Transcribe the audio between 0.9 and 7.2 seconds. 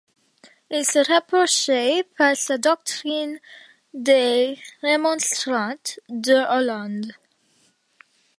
rapprochait par sa doctrine des Remonstrants de Hollande.